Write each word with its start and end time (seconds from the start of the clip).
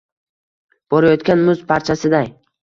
borayotgan 0.95 1.45
muz 1.51 1.61
parchasiday 1.73 2.33